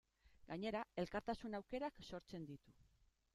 [0.51, 2.75] Gainera, elkartasun aukerak sortzen ditu.